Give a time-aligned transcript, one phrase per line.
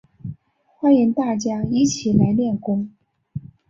[0.77, 2.91] 欢迎大家一起来练功